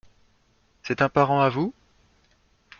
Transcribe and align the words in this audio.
C’est 0.81 1.03
un 1.03 1.09
parent 1.09 1.41
à 1.41 1.49
vous? 1.49 1.75